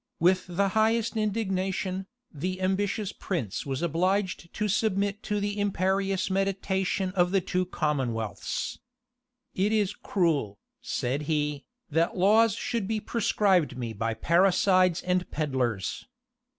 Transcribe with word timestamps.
With 0.19 0.47
the 0.47 0.69
highest 0.69 1.15
indignation, 1.15 2.07
the 2.33 2.59
ambitious 2.59 3.11
prince 3.13 3.67
was 3.67 3.83
obliged 3.83 4.51
to 4.55 4.67
submit 4.67 5.21
to 5.21 5.39
the 5.39 5.59
imperious 5.59 6.31
mediation 6.31 7.11
of 7.11 7.29
the 7.29 7.39
two 7.39 7.67
commonwealths. 7.67 8.79
"It 9.53 9.71
is 9.71 9.93
cruel," 9.93 10.57
said 10.81 11.21
he, 11.29 11.65
"that 11.91 12.17
laws 12.17 12.55
should 12.55 12.87
be 12.87 12.99
prescribed 12.99 13.77
me 13.77 13.93
by 13.93 14.15
parricides 14.15 15.03
and 15.03 15.29
pedlers." 15.29 16.07